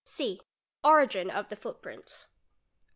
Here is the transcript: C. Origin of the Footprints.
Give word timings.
C. 0.03 0.41
Origin 0.83 1.29
of 1.29 1.49
the 1.49 1.55
Footprints. 1.55 2.29